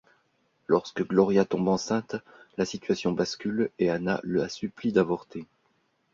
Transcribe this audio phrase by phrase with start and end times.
[0.65, 2.15] Lorsque Gloria tombe enceinte,
[2.57, 5.45] la situation bascule et Ana la supplie d'avorter.